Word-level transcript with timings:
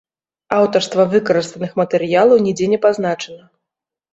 Аўтарства 0.59 1.03
выкарыстаных 1.11 1.71
матэрыялаў 1.81 2.43
нідзе 2.49 2.71
не 2.73 2.79
пазначана. 2.87 3.43